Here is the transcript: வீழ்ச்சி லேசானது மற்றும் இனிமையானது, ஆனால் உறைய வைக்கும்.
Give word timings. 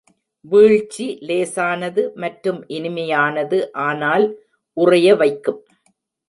வீழ்ச்சி 0.45 1.05
லேசானது 1.21 2.03
மற்றும் 2.15 2.59
இனிமையானது, 2.67 3.59
ஆனால் 3.87 4.25
உறைய 4.77 5.15
வைக்கும். 5.15 5.61